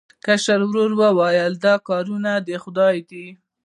[0.25, 3.25] کشر ورور وویل دا کارونه د خدای دي.